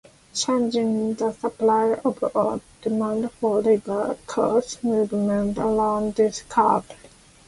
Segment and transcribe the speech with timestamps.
[0.33, 6.89] Changes in the supply of or demand for labor cause movements along this curve.